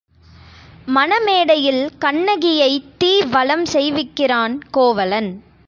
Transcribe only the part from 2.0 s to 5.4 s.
கண்ணகியைத் தீ வலம் செய்விக்கிறான் கோவலன்.